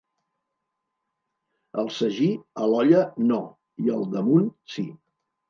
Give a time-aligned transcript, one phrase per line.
[1.83, 2.31] El sagí,
[2.65, 3.39] a l'olla, no,
[3.85, 4.89] i al damunt, sí.